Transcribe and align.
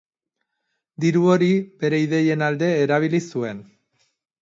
Diru 1.05 1.21
hori 1.35 1.51
bere 1.85 2.01
ideien 2.07 2.47
alde 2.49 2.73
erabili 2.89 3.25
zuen. 3.33 3.65